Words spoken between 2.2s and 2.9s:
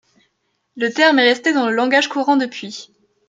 depuis.